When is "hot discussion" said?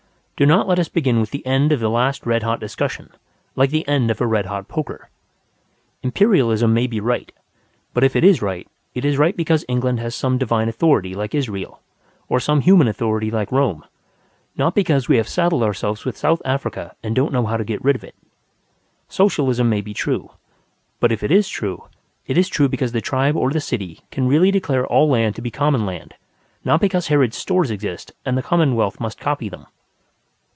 2.41-3.11